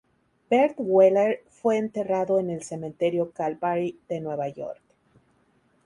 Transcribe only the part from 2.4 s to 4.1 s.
el Cementerio Calvary